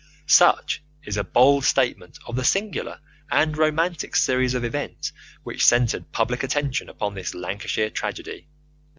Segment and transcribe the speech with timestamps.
[0.25, 6.11] Such is a bald statement of the singular and romantic series of events which centred
[6.11, 8.47] public attention upon this Lancashire tragedy.